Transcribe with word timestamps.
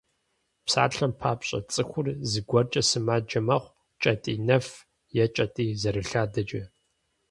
Псалъэм 0.65 1.11
папщӏэ, 1.19 1.59
цӏыхур 1.71 2.07
зыгуэркӏэ 2.31 2.81
сымаджэ 2.89 3.39
мэхъу: 3.47 3.75
кӏэтӏий 4.01 4.37
нэф 4.47 4.67
е 5.23 5.25
кӏэтӏий 5.35 5.69
зэрылъадэкӏэ. 5.81 6.63